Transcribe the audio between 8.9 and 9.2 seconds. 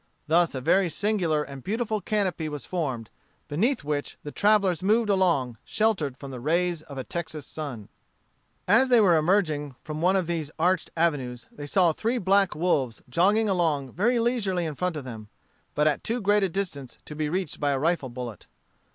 were